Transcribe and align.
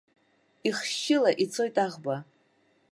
Ихышьшьыла 0.67 1.31
ицоит 1.43 1.75
аӷба. 1.85 2.17